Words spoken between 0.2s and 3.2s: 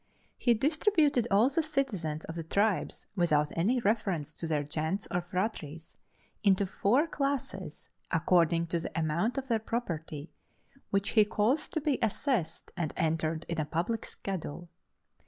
He distributed all the citizens of the tribes,